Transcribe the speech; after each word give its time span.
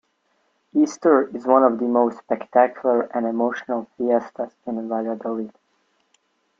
Easter 0.73 1.27
is 1.27 1.45
one 1.45 1.61
of 1.63 1.77
the 1.77 1.85
most 1.85 2.17
spectacular 2.17 3.01
and 3.15 3.27
emotional 3.27 3.87
fiestas 3.99 4.49
in 4.65 4.89
Valladolid. 4.89 5.53